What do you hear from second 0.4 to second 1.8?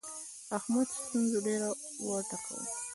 احمد ستونزو ډېر